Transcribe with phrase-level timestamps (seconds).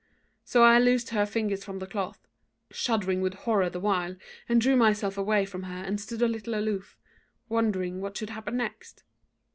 [0.43, 2.27] So I loosed her fingers from the cloth,
[2.71, 4.15] shuddering with horror the while,
[4.49, 6.97] and drew myself away from her and stood a little aloof,
[7.49, 9.03] wondering what should happen next.